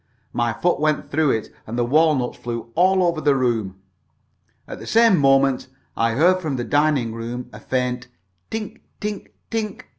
[0.33, 3.79] My foot went through it, and the walnuts flew all over the room.
[4.67, 8.07] At the same moment I heard from the drawing room a faint
[8.49, 9.81] tink tink tink on the piano.